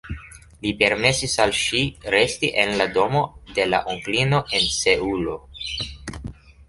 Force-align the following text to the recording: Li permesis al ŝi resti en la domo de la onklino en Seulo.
Li 0.65 0.69
permesis 0.77 1.35
al 1.43 1.53
ŝi 1.57 1.83
resti 2.15 2.51
en 2.63 2.73
la 2.79 2.87
domo 2.95 3.21
de 3.59 3.67
la 3.75 3.83
onklino 3.93 4.41
en 4.61 4.67
Seulo. 4.79 5.41